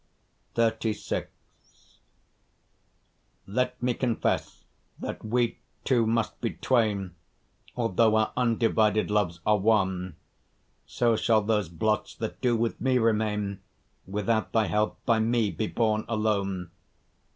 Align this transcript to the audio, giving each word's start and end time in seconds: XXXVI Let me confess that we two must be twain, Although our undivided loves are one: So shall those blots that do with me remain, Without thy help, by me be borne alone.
XXXVI 0.55 1.27
Let 3.45 3.83
me 3.83 3.93
confess 3.93 4.63
that 4.97 5.23
we 5.23 5.59
two 5.83 6.07
must 6.07 6.41
be 6.41 6.49
twain, 6.55 7.13
Although 7.75 8.15
our 8.15 8.33
undivided 8.35 9.11
loves 9.11 9.41
are 9.45 9.59
one: 9.59 10.15
So 10.87 11.15
shall 11.15 11.43
those 11.43 11.69
blots 11.69 12.15
that 12.15 12.41
do 12.41 12.57
with 12.57 12.81
me 12.81 12.97
remain, 12.97 13.59
Without 14.07 14.51
thy 14.53 14.65
help, 14.65 14.97
by 15.05 15.19
me 15.19 15.51
be 15.51 15.67
borne 15.67 16.05
alone. 16.09 16.71